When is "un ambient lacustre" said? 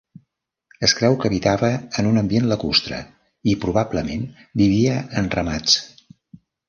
2.11-3.01